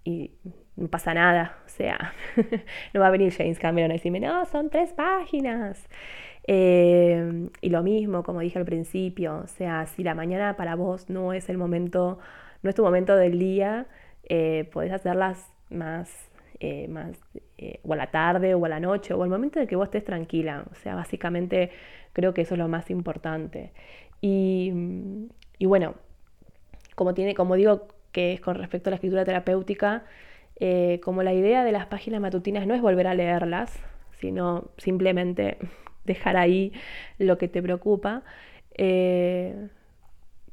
y 0.04 0.32
no 0.76 0.88
pasa 0.88 1.14
nada, 1.14 1.58
o 1.66 1.70
sea, 1.70 2.14
no 2.94 3.02
va 3.02 3.08
a 3.08 3.12
venir 3.12 3.34
James 3.34 3.60
Cameron 3.60 3.92
a 3.92 3.96
decirme, 3.96 4.20
no, 4.20 4.46
son 4.46 4.70
tres 4.70 4.94
páginas. 4.94 5.88
Eh, 6.48 7.50
y 7.62 7.70
lo 7.70 7.84
mismo, 7.84 8.24
como 8.24 8.40
dije 8.40 8.58
al 8.58 8.66
principio, 8.66 9.42
o 9.44 9.48
sea, 9.48 9.86
si 9.86 10.04
la 10.04 10.16
mañana 10.16 10.56
para 10.58 10.76
vos 10.76 11.10
no 11.10 11.34
es 11.34 11.50
el 11.50 11.58
momento, 11.58 12.20
no 12.64 12.70
es 12.70 12.76
tu 12.76 12.84
momento 12.84 13.16
del 13.16 13.38
día, 13.38 13.88
eh, 14.24 14.70
podés 14.74 14.92
hacerlas 14.92 15.48
más, 15.70 16.30
eh, 16.60 16.88
más 16.88 17.12
o 17.84 17.94
a 17.94 17.96
la 17.96 18.08
tarde 18.08 18.56
o 18.56 18.66
a 18.66 18.70
la 18.70 18.80
noche 18.80 19.14
o 19.14 19.24
al 19.24 19.30
momento 19.30 19.60
en 19.60 19.68
que 19.68 19.76
vos 19.76 19.86
estés 19.86 20.04
tranquila. 20.06 20.66
O 20.72 20.76
sea, 20.76 20.96
básicamente 20.96 21.72
creo 22.14 22.34
que 22.34 22.42
eso 22.42 22.56
es 22.56 22.60
lo 22.60 22.68
más 22.68 22.90
importante. 22.90 23.72
Y, 24.22 24.74
y 25.58 25.66
bueno, 25.66 25.96
como, 26.96 27.14
tiene, 27.14 27.36
como 27.36 27.56
digo 27.56 27.88
que 28.12 28.34
es 28.34 28.42
con 28.42 28.56
respecto 28.56 28.90
a 28.90 28.92
la 28.92 28.96
escritura 28.96 29.26
terapéutica, 29.26 30.06
eh, 30.64 31.00
como 31.04 31.24
la 31.24 31.34
idea 31.34 31.64
de 31.64 31.72
las 31.72 31.88
páginas 31.88 32.22
matutinas 32.22 32.68
no 32.68 32.76
es 32.76 32.82
volver 32.82 33.08
a 33.08 33.16
leerlas, 33.16 33.84
sino 34.20 34.70
simplemente 34.78 35.58
dejar 36.06 36.38
ahí 36.38 36.72
lo 37.18 37.40
que 37.40 37.48
te 37.48 37.64
preocupa. 37.64 38.22
Eh, 38.76 39.70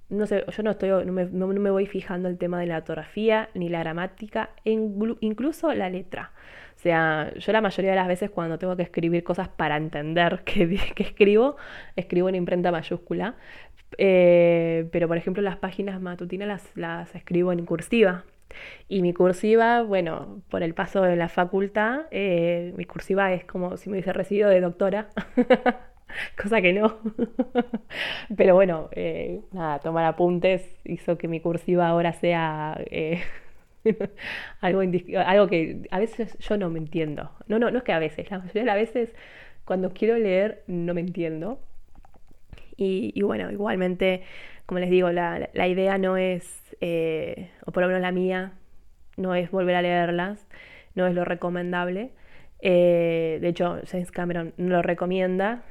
no 0.08 0.26
sé, 0.26 0.46
yo 0.48 0.62
no, 0.62 0.70
estoy, 0.70 1.04
no 1.04 1.46
me, 1.46 1.70
voy 1.70 1.84
fijando 1.84 2.30
el 2.30 2.38
tema 2.38 2.58
de 2.58 2.64
la 2.64 2.78
ortografía 2.78 3.50
ni 3.52 3.68
la 3.68 3.80
gramática, 3.80 4.48
incluso 4.64 5.74
la 5.74 5.90
letra. 5.90 6.32
O 6.74 6.80
sea, 6.80 7.34
yo 7.36 7.52
la 7.52 7.60
mayoría 7.60 7.90
de 7.90 7.96
las 7.96 8.08
veces 8.08 8.30
cuando 8.30 8.58
tengo 8.58 8.76
que 8.76 8.84
escribir 8.84 9.22
cosas 9.24 9.48
para 9.50 9.76
entender 9.76 10.40
que, 10.46 10.80
que 10.94 11.02
escribo, 11.02 11.56
escribo 11.96 12.30
en 12.30 12.36
imprenta 12.36 12.72
mayúscula. 12.72 13.34
Eh, 13.98 14.88
pero 14.90 15.06
por 15.08 15.18
ejemplo 15.18 15.42
las 15.42 15.56
páginas 15.56 16.00
matutinas 16.00 16.48
las, 16.48 16.76
las 16.76 17.14
escribo 17.14 17.52
en 17.52 17.64
cursiva, 17.66 18.24
y 18.88 19.02
mi 19.02 19.12
cursiva, 19.12 19.82
bueno, 19.82 20.42
por 20.50 20.62
el 20.62 20.74
paso 20.74 21.02
de 21.02 21.16
la 21.16 21.28
facultad, 21.28 22.02
eh, 22.10 22.72
mi 22.76 22.84
cursiva 22.84 23.32
es 23.32 23.44
como 23.44 23.76
si 23.76 23.90
me 23.90 23.94
hubiese 23.94 24.12
recibido 24.12 24.48
de 24.50 24.60
doctora, 24.60 25.08
cosa 26.40 26.60
que 26.62 26.72
no. 26.72 26.98
Pero 28.36 28.54
bueno, 28.54 28.88
eh, 28.92 29.42
nada, 29.52 29.78
tomar 29.80 30.04
apuntes 30.04 30.68
hizo 30.84 31.18
que 31.18 31.28
mi 31.28 31.40
cursiva 31.40 31.88
ahora 31.88 32.12
sea 32.12 32.80
eh, 32.90 33.22
algo, 34.60 34.80
algo 35.26 35.46
que 35.48 35.82
a 35.90 35.98
veces 35.98 36.36
yo 36.38 36.56
no 36.56 36.70
me 36.70 36.78
entiendo. 36.78 37.30
No, 37.46 37.58
no, 37.58 37.70
no 37.70 37.78
es 37.78 37.84
que 37.84 37.92
a 37.92 37.98
veces, 37.98 38.30
la 38.30 38.38
mayoría 38.38 38.62
de 38.62 38.66
las 38.66 38.76
veces 38.76 39.14
cuando 39.64 39.90
quiero 39.92 40.16
leer 40.16 40.62
no 40.66 40.94
me 40.94 41.00
entiendo. 41.00 41.60
Y, 42.80 43.20
bueno, 43.22 43.50
igualmente, 43.50 44.22
como 44.64 44.78
les 44.78 44.88
digo, 44.88 45.10
la, 45.10 45.50
la 45.52 45.66
idea 45.66 45.98
no 45.98 46.16
es 46.16 46.67
eh, 46.80 47.50
o 47.66 47.72
por 47.72 47.82
lo 47.82 47.88
menos 47.88 48.02
la 48.02 48.12
mía, 48.12 48.52
no 49.16 49.34
es 49.34 49.50
volver 49.50 49.76
a 49.76 49.82
leerlas, 49.82 50.46
no 50.94 51.06
es 51.06 51.14
lo 51.14 51.24
recomendable. 51.24 52.12
Eh, 52.60 53.38
de 53.40 53.48
hecho, 53.48 53.80
James 53.90 54.10
Cameron 54.10 54.54
no 54.56 54.76
lo 54.76 54.82
recomienda. 54.82 55.62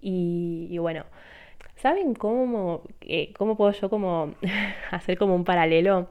Y, 0.00 0.76
bueno, 0.78 1.04
¿saben 1.76 2.14
cómo, 2.14 2.82
eh, 3.02 3.32
cómo 3.34 3.56
puedo 3.56 3.72
yo 3.72 3.88
como 3.90 4.34
hacer 4.90 5.18
como 5.18 5.34
un 5.34 5.44
paralelo? 5.44 6.10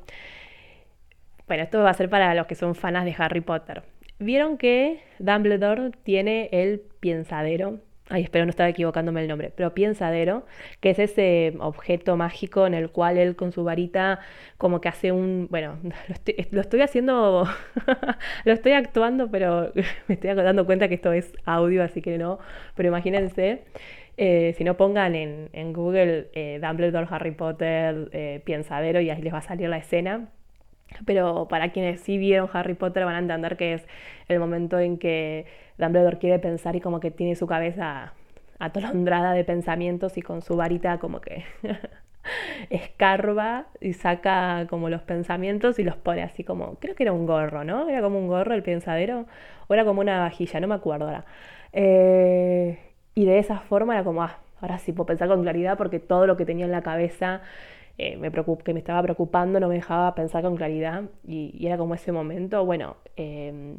Bueno, 1.48 1.64
esto 1.64 1.82
va 1.82 1.90
a 1.90 1.94
ser 1.94 2.10
para 2.10 2.34
los 2.34 2.48
que 2.48 2.56
son 2.56 2.76
fanas 2.76 3.04
de 3.06 3.16
Harry 3.18 3.42
Potter. 3.42 3.84
Vieron 4.20 4.58
que 4.58 5.02
Dumbledore 5.20 5.92
tiene 6.04 6.50
el 6.52 6.80
piensadero 7.00 7.80
ay, 8.12 8.24
espero 8.24 8.46
no 8.46 8.50
estar 8.50 8.70
equivocándome 8.70 9.22
el 9.22 9.28
nombre, 9.28 9.52
pero 9.56 9.74
piensadero, 9.74 10.46
que 10.82 10.92
es 10.92 11.00
ese 11.00 11.54
objeto 11.60 12.18
mágico 12.18 12.68
en 12.68 12.74
el 12.74 12.90
cual 12.92 13.18
él 13.18 13.36
con 13.36 13.52
su 13.52 13.64
varita 13.64 14.20
como 14.58 14.82
que 14.82 14.90
hace 14.90 15.12
un, 15.12 15.48
bueno, 15.50 15.80
lo 16.52 16.62
estoy, 16.62 16.82
haciendo, 16.82 17.48
lo 18.46 18.54
estoy 18.54 18.74
actuando, 18.74 19.32
pero 19.32 19.72
me 20.08 20.16
estoy 20.16 20.34
dando 20.34 20.66
cuenta 20.66 20.88
que 20.88 20.96
esto 20.96 21.14
es 21.14 21.34
audio, 21.46 21.84
así 21.84 22.02
que 22.02 22.18
no, 22.18 22.40
pero 22.76 22.90
imagínense. 22.90 23.64
Eh, 24.18 24.54
si 24.58 24.64
no 24.64 24.78
pongan 24.78 25.16
en, 25.16 25.74
Google 25.74 26.30
eh, 26.34 26.60
Dumbledore, 26.62 27.08
Harry 27.10 27.32
Potter, 27.32 28.10
eh, 28.12 28.42
Piensadero 28.44 29.00
y 29.02 29.10
ahí 29.10 29.22
les 29.22 29.34
va 29.34 29.40
a 29.40 29.42
salir 29.42 29.70
la 29.70 29.78
escena. 29.78 30.30
Pero 31.06 31.48
para 31.48 31.72
quienes 31.72 32.02
sí 32.02 32.18
vieron 32.18 32.50
Harry 32.54 32.74
Potter 32.74 33.06
van 33.06 33.16
a 33.16 33.20
entender 33.20 33.58
que 33.58 33.74
es 33.74 33.88
el 34.28 34.40
momento 34.40 34.80
en 34.80 34.98
que 34.98 35.46
Dumbledore 35.82 36.18
quiere 36.18 36.40
pensar 36.40 36.76
y 36.76 36.82
como 36.82 37.00
que 37.00 37.12
tiene 37.12 37.36
su 37.36 37.48
cabeza 37.48 38.14
atolondrada 38.60 39.34
de 39.34 39.44
pensamientos 39.44 40.18
y 40.18 40.22
con 40.22 40.42
su 40.42 40.56
varita 40.56 41.00
como 41.00 41.20
que 41.20 41.44
escarba 42.70 43.66
y 43.82 43.94
saca 43.94 44.68
como 44.70 44.90
los 44.90 45.02
pensamientos 45.02 45.80
y 45.80 45.84
los 45.84 45.98
pone 45.98 46.24
así 46.24 46.44
como, 46.44 46.76
creo 46.76 46.96
que 46.96 47.04
era 47.04 47.12
un 47.12 47.26
gorro, 47.26 47.64
¿no? 47.64 47.90
Era 47.90 48.02
como 48.02 48.20
un 48.20 48.28
gorro 48.28 48.54
el 48.54 48.64
pensadero 48.64 49.26
o 49.68 49.74
era 49.74 49.84
como 49.84 50.02
una 50.02 50.20
vajilla, 50.20 50.60
no 50.60 50.68
me 50.68 50.76
acuerdo 50.76 51.06
ahora. 51.06 51.26
Eh, 51.74 52.80
y 53.16 53.26
de 53.26 53.40
esa 53.40 53.60
forma 53.60 53.96
era 53.96 54.04
como, 54.04 54.24
ah, 54.24 54.38
ahora 54.62 54.78
sí 54.78 54.94
puedo 54.94 55.08
pensar 55.08 55.28
con 55.28 55.42
claridad 55.42 55.78
porque 55.78 56.00
todo 56.00 56.28
lo 56.28 56.38
que 56.38 56.46
tenía 56.46 56.66
en 56.66 56.72
la 56.72 56.84
cabeza 56.84 57.42
eh, 57.98 58.18
me 58.18 58.32
que 58.32 58.74
me 58.74 58.80
estaba 58.80 59.02
preocupando 59.04 59.60
no 59.60 59.68
me 59.68 59.76
dejaba 59.76 60.16
pensar 60.16 60.44
con 60.44 60.56
claridad 60.56 61.04
y, 61.28 61.66
era 61.66 61.78
como 61.78 61.96
ese 61.96 62.12
momento, 62.12 62.66
bueno, 62.66 62.98
em, 63.16 63.78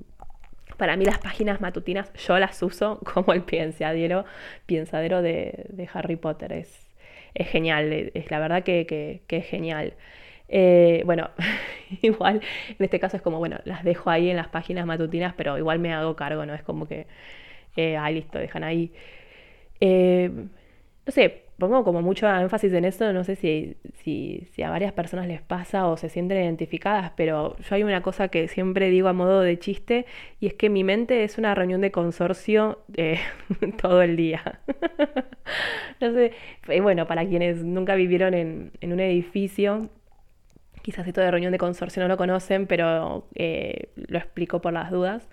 Para 0.82 0.96
mí 0.96 1.04
las 1.04 1.18
páginas 1.18 1.60
matutinas 1.60 2.12
yo 2.14 2.40
las 2.40 2.60
uso 2.60 2.98
como 3.14 3.32
el 3.34 3.42
pensadero, 3.42 4.24
pensadero 4.66 5.22
de, 5.22 5.66
de 5.68 5.88
Harry 5.92 6.16
Potter. 6.16 6.52
Es, 6.52 6.90
es 7.34 7.46
genial, 7.46 8.10
es 8.12 8.30
la 8.32 8.40
verdad 8.40 8.64
que, 8.64 9.22
es 9.28 9.46
genial. 9.46 9.94
Eh, 10.48 11.04
bueno, 11.06 11.30
igual 12.02 12.40
en 12.68 12.84
este 12.84 12.98
caso 12.98 13.16
es 13.16 13.22
como, 13.22 13.38
bueno, 13.38 13.60
las 13.64 13.84
dejo 13.84 14.10
ahí 14.10 14.28
en 14.28 14.36
las 14.36 14.48
páginas 14.48 14.84
matutinas, 14.84 15.34
pero 15.36 15.56
igual 15.56 15.78
me 15.78 15.94
hago 15.94 16.16
cargo, 16.16 16.44
¿no? 16.46 16.52
Es 16.52 16.64
como 16.64 16.88
que, 16.88 17.06
ah, 17.96 18.10
listo, 18.10 18.40
dejan 18.40 18.64
ahí. 18.64 18.90
Eh, 19.78 20.32
no 21.06 21.12
sé, 21.12 21.44
pongo 21.62 21.85
como 21.85 22.02
mucho 22.02 22.28
énfasis 22.28 22.73
en 22.73 22.85
eso, 22.85 23.12
no 23.12 23.23
sé 23.23 23.37
si, 23.37 23.76
si, 24.02 24.62
a 24.64 24.69
varias 24.69 24.92
personas 24.92 25.28
les 25.28 25.40
pasa 25.42 25.87
o 25.87 25.97
se 25.97 26.09
sienten 26.09 26.42
identificadas, 26.42 27.12
pero 27.16 27.57
yo 27.57 27.75
hay 27.76 27.85
una 27.85 28.02
cosa 28.02 28.26
que 28.26 28.49
siempre 28.49 28.90
digo 28.90 29.07
a 29.07 29.12
modo 29.12 29.42
de 29.42 29.57
chiste 29.61 30.04
y 30.40 30.49
es 30.49 30.54
que 30.54 30.69
mi 30.69 30.83
mente 30.83 31.23
es 31.23 31.38
una 31.38 31.54
reunión 31.54 31.81
de 31.81 31.92
consorcio 31.92 32.81
eh, 32.97 33.21
todo 33.81 34.02
el 34.02 34.16
día. 34.16 34.61
no 36.00 36.12
sé, 36.12 36.33
eh, 36.66 36.81
bueno, 36.81 37.07
para 37.07 37.25
quienes 37.26 37.62
nunca 37.62 37.95
vivieron 37.95 38.35
en, 38.35 38.73
un 38.83 38.99
edificio, 38.99 39.88
quizás 40.83 41.07
esto 41.07 41.21
de 41.21 41.31
reunión 41.31 41.52
de 41.52 41.59
consorcio 41.59 42.02
no 42.02 42.09
lo 42.09 42.16
conocen, 42.16 42.66
pero 42.66 43.28
eh, 43.37 43.90
lo 43.95 44.19
explico 44.19 44.61
por 44.61 44.73
las 44.73 44.90
dudas. 44.90 45.28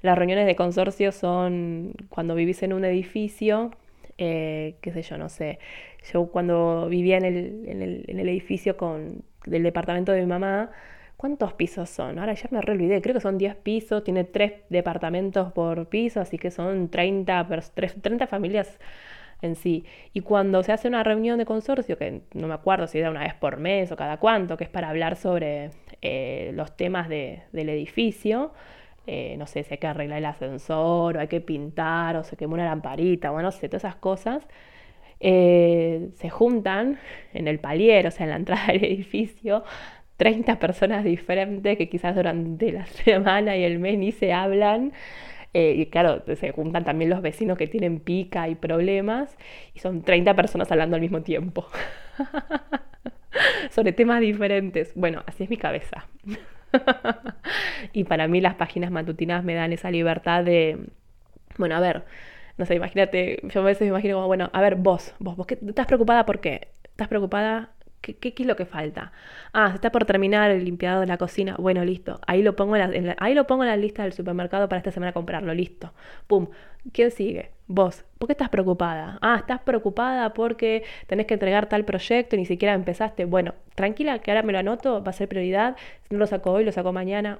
Las 0.00 0.16
reuniones 0.16 0.46
de 0.46 0.56
consorcio 0.56 1.12
son 1.12 1.92
cuando 2.08 2.34
vivís 2.34 2.62
en 2.62 2.72
un 2.72 2.86
edificio 2.86 3.70
eh, 4.18 4.76
qué 4.80 4.92
sé 4.92 5.02
yo, 5.02 5.18
no 5.18 5.28
sé. 5.28 5.58
Yo 6.12 6.26
cuando 6.26 6.88
vivía 6.88 7.18
en 7.18 7.24
el, 7.24 7.64
en 8.08 8.18
el, 8.18 8.28
edificio 8.28 8.76
con, 8.76 9.24
del 9.46 9.62
departamento 9.62 10.12
de 10.12 10.20
mi 10.20 10.26
mamá, 10.26 10.70
¿cuántos 11.16 11.54
pisos 11.54 11.90
son? 11.90 12.18
Ahora 12.18 12.34
ya 12.34 12.48
me 12.50 12.60
re 12.60 12.72
olvidé, 12.72 13.00
creo 13.02 13.14
que 13.14 13.20
son 13.20 13.38
10 13.38 13.56
pisos, 13.56 14.04
tiene 14.04 14.24
3 14.24 14.52
departamentos 14.68 15.52
por 15.52 15.88
piso, 15.88 16.20
así 16.20 16.38
que 16.38 16.50
son 16.50 16.90
30, 16.90 17.48
30 18.02 18.26
familias 18.26 18.78
en 19.42 19.56
sí. 19.56 19.84
Y 20.12 20.20
cuando 20.20 20.62
se 20.62 20.72
hace 20.72 20.88
una 20.88 21.02
reunión 21.02 21.38
de 21.38 21.46
consorcio, 21.46 21.98
que 21.98 22.22
no 22.34 22.48
me 22.48 22.54
acuerdo 22.54 22.86
si 22.86 22.98
era 22.98 23.10
una 23.10 23.20
vez 23.20 23.34
por 23.34 23.58
mes 23.58 23.92
o 23.92 23.96
cada 23.96 24.18
cuánto, 24.18 24.56
que 24.56 24.64
es 24.64 24.70
para 24.70 24.90
hablar 24.90 25.16
sobre 25.16 25.70
eh, 26.02 26.52
los 26.54 26.76
temas 26.76 27.08
de, 27.08 27.42
del 27.52 27.68
edificio, 27.68 28.52
eh, 29.06 29.36
no 29.38 29.46
sé, 29.46 29.62
si 29.64 29.74
hay 29.74 29.78
que 29.78 29.86
arreglar 29.86 30.18
el 30.18 30.24
ascensor, 30.26 31.16
o 31.16 31.20
hay 31.20 31.28
que 31.28 31.40
pintar, 31.40 32.16
o 32.16 32.24
se 32.24 32.36
quemó 32.36 32.54
una 32.54 32.64
lamparita, 32.64 33.30
bueno, 33.30 33.48
no 33.48 33.52
sé, 33.52 33.68
todas 33.68 33.84
esas 33.84 33.96
cosas, 33.96 34.46
eh, 35.20 36.10
se 36.14 36.30
juntan 36.30 36.98
en 37.32 37.48
el 37.48 37.58
palier, 37.60 38.06
o 38.06 38.10
sea, 38.10 38.24
en 38.24 38.30
la 38.30 38.36
entrada 38.36 38.66
del 38.72 38.84
edificio, 38.84 39.64
30 40.16 40.58
personas 40.58 41.04
diferentes 41.04 41.76
que 41.78 41.88
quizás 41.88 42.14
durante 42.16 42.72
la 42.72 42.86
semana 43.04 43.56
y 43.56 43.64
el 43.64 43.78
mes 43.78 43.98
ni 43.98 44.12
se 44.12 44.32
hablan. 44.32 44.92
Eh, 45.54 45.74
y 45.78 45.86
claro, 45.86 46.22
se 46.34 46.50
juntan 46.52 46.84
también 46.84 47.10
los 47.10 47.22
vecinos 47.22 47.56
que 47.56 47.68
tienen 47.68 48.00
pica 48.00 48.48
y 48.48 48.56
problemas, 48.56 49.36
y 49.74 49.78
son 49.78 50.02
30 50.02 50.34
personas 50.34 50.70
hablando 50.72 50.96
al 50.96 51.02
mismo 51.02 51.22
tiempo. 51.22 51.68
Sobre 53.70 53.92
temas 53.92 54.20
diferentes. 54.20 54.92
Bueno, 54.94 55.22
así 55.26 55.44
es 55.44 55.50
mi 55.50 55.56
cabeza. 55.56 56.06
y 57.92 58.04
para 58.04 58.28
mí 58.28 58.40
las 58.40 58.54
páginas 58.54 58.90
matutinas 58.90 59.44
me 59.44 59.54
dan 59.54 59.72
esa 59.72 59.90
libertad 59.90 60.44
de, 60.44 60.78
bueno, 61.58 61.76
a 61.76 61.80
ver, 61.80 62.04
no 62.58 62.66
sé, 62.66 62.74
imagínate, 62.74 63.40
yo 63.44 63.60
a 63.60 63.64
veces 63.64 63.82
me 63.82 63.88
imagino 63.88 64.16
como, 64.16 64.26
bueno, 64.26 64.50
a 64.52 64.60
ver, 64.60 64.76
vos, 64.76 65.14
vos, 65.18 65.36
vos, 65.36 65.46
¿estás 65.50 65.86
preocupada 65.86 66.26
por 66.26 66.40
qué? 66.40 66.68
¿Estás 66.84 67.08
preocupada 67.08 67.70
¿Qué, 68.12 68.34
es 68.36 68.46
lo 68.46 68.56
que 68.56 68.66
falta? 68.66 69.12
Ah, 69.52 69.70
se 69.70 69.76
está 69.76 69.90
por 69.90 70.04
terminar 70.04 70.50
el 70.50 70.64
limpiado 70.64 71.00
de 71.00 71.06
la 71.06 71.16
cocina. 71.16 71.56
Bueno, 71.58 71.84
listo. 71.84 72.20
Ahí 72.26 72.42
lo 72.42 72.54
pongo 72.54 72.76
en 72.76 73.06
la, 73.06 73.16
ahí 73.18 73.34
lo 73.34 73.46
pongo 73.46 73.64
en 73.64 73.70
la 73.70 73.76
lista 73.76 74.02
del 74.02 74.12
supermercado 74.12 74.68
para 74.68 74.78
esta 74.78 74.90
semana 74.90 75.12
comprarlo. 75.12 75.54
Listo. 75.54 75.92
Pum. 76.26 76.48
¿Quién 76.92 77.10
sigue? 77.10 77.50
Vos. 77.66 78.04
¿Por 78.18 78.28
qué 78.28 78.32
estás 78.32 78.50
preocupada? 78.50 79.18
Ah, 79.22 79.36
estás 79.38 79.60
preocupada 79.60 80.34
porque 80.34 80.84
tenés 81.06 81.26
que 81.26 81.34
entregar 81.34 81.68
tal 81.68 81.84
proyecto 81.84 82.36
y 82.36 82.40
ni 82.40 82.46
siquiera 82.46 82.74
empezaste. 82.74 83.24
Bueno, 83.24 83.54
tranquila, 83.74 84.18
que 84.18 84.30
ahora 84.30 84.42
me 84.42 84.52
lo 84.52 84.58
anoto, 84.58 85.02
va 85.02 85.10
a 85.10 85.12
ser 85.14 85.28
prioridad. 85.28 85.76
Si 86.02 86.14
no 86.14 86.18
lo 86.18 86.26
saco 86.26 86.52
hoy, 86.52 86.64
lo 86.64 86.72
saco 86.72 86.92
mañana. 86.92 87.38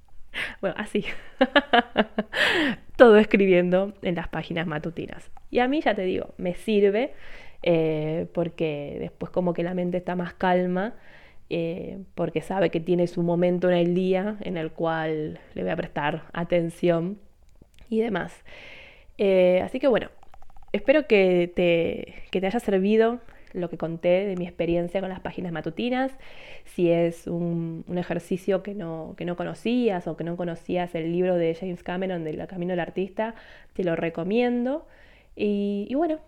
bueno, 0.60 0.76
así. 0.78 1.06
Todo 2.96 3.16
escribiendo 3.16 3.94
en 4.02 4.14
las 4.16 4.28
páginas 4.28 4.66
matutinas. 4.66 5.30
Y 5.50 5.60
a 5.60 5.68
mí, 5.68 5.80
ya 5.80 5.94
te 5.94 6.02
digo, 6.02 6.34
me 6.36 6.54
sirve 6.54 7.14
eh, 7.66 8.26
porque 8.34 8.98
después 9.00 9.32
como 9.32 9.54
que 9.54 9.62
la 9.62 9.72
mente 9.72 9.96
está 9.96 10.14
más 10.16 10.34
calma, 10.34 10.94
eh, 11.48 11.98
porque 12.14 12.42
sabe 12.42 12.68
que 12.68 12.78
tiene 12.78 13.06
su 13.06 13.22
momento 13.22 13.70
en 13.70 13.76
el 13.78 13.94
día 13.94 14.36
en 14.42 14.58
el 14.58 14.70
cual 14.70 15.40
le 15.54 15.62
voy 15.62 15.70
a 15.72 15.76
prestar 15.76 16.24
atención 16.34 17.18
y 17.88 18.00
demás. 18.00 18.44
Eh, 19.16 19.62
así 19.64 19.80
que 19.80 19.88
bueno, 19.88 20.10
espero 20.72 21.06
que 21.06 21.50
te, 21.54 22.14
que 22.30 22.40
te 22.42 22.46
haya 22.46 22.60
servido 22.60 23.20
lo 23.54 23.70
que 23.70 23.78
conté 23.78 24.26
de 24.26 24.36
mi 24.36 24.44
experiencia 24.44 25.00
con 25.00 25.08
las 25.08 25.20
páginas 25.20 25.52
matutinas. 25.52 26.12
Si 26.64 26.90
es 26.90 27.26
un, 27.26 27.84
ejercicio 27.96 28.62
que 28.62 28.74
no, 28.74 29.14
que 29.16 29.24
no 29.24 29.36
conocías 29.36 30.06
o 30.06 30.18
que 30.18 30.24
no 30.24 30.36
conocías 30.36 30.94
el 30.94 31.12
libro 31.12 31.36
de 31.36 31.54
James 31.54 31.82
Cameron 31.82 32.24
de 32.24 32.34
La 32.34 32.46
Camino 32.46 32.72
del 32.72 32.80
Artista, 32.80 33.34
te 33.72 33.84
lo 33.84 33.96
recomiendo. 33.96 34.86
Y 35.36 35.94
bueno, 35.94 36.20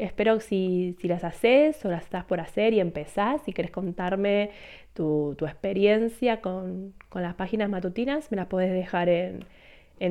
Espero 0.00 0.40
si, 0.40 0.96
si 0.98 1.08
las 1.08 1.24
haces 1.24 1.84
o 1.84 1.90
las 1.90 2.04
estás 2.04 2.24
por 2.24 2.40
hacer 2.40 2.72
y 2.72 2.80
empezás, 2.80 3.42
si 3.42 3.52
querés 3.52 3.70
contarme 3.70 4.50
tu, 4.94 5.36
experiencia 5.42 6.40
con, 6.40 6.94
las 7.14 7.34
páginas 7.34 7.68
matutinas, 7.68 8.30
me 8.30 8.38
las 8.38 8.46
puedes 8.46 8.72
dejar 8.72 9.10
en, 9.10 9.44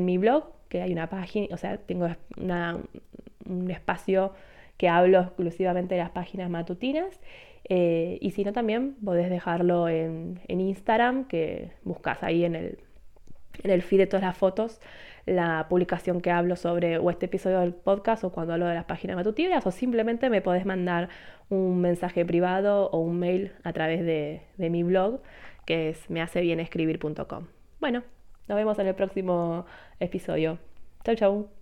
mi 0.05 0.19
blog, 0.19 0.45
que 0.69 0.83
hay 0.83 0.93
una 0.93 1.09
página, 1.09 1.47
o 1.51 1.57
sea, 1.57 1.77
tengo 1.77 2.07
un 2.37 3.71
espacio 3.71 4.33
que 4.77 4.89
hablo 4.89 5.21
exclusivamente 5.21 5.95
de 5.95 6.01
las 6.01 6.11
páginas 6.11 6.51
matutinas. 6.51 7.19
Eh, 7.67 8.19
y 8.21 8.31
si 8.31 8.43
no, 8.43 8.53
también 8.53 8.95
podés 9.03 9.29
dejarlo 9.31 9.89
en, 9.89 10.39
en 10.47 10.61
Instagram, 10.61 11.27
que 11.27 11.71
buscas 11.83 12.21
ahí 12.21 12.45
en 12.45 12.55
el, 12.55 12.79
en 13.63 13.71
el 13.71 13.81
feed 13.81 13.99
de 13.99 14.07
todas 14.07 14.23
las 14.23 14.37
fotos 14.37 14.79
la 15.29 15.67
publicación 15.69 16.21
que 16.21 16.31
hablo 16.31 16.55
sobre 16.55 16.97
o 16.97 17.09
este 17.09 17.27
episodio 17.27 17.59
del 17.59 17.73
podcast 17.73 18.23
o 18.23 18.31
cuando 18.31 18.53
hablo 18.53 18.65
de 18.65 18.75
las 18.75 18.85
páginas 18.85 19.15
matutinas 19.15 19.65
o 19.65 19.71
simplemente 19.71 20.29
me 20.29 20.41
podés 20.41 20.65
mandar 20.65 21.09
un 21.49 21.79
mensaje 21.81 22.25
privado 22.25 22.89
o 22.91 22.99
un 22.99 23.19
mail 23.19 23.53
a 23.63 23.71
través 23.73 24.03
de, 24.05 24.41
mi 24.57 24.83
blog 24.83 25.21
que 25.65 25.89
es 25.89 26.09
mehacebienescribir.com. 26.09 27.47
Bueno, 27.79 28.03
nos 28.47 28.55
vemos 28.55 28.79
en 28.79 28.87
el 28.87 28.95
próximo 28.95 29.65
episodio. 29.99 30.57
Chau, 31.03 31.15
chau. 31.15 31.58